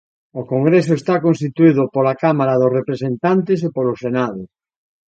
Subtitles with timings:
[0.39, 4.41] O Congreso está constituído pola Cámara dos Representantes e polo Senado.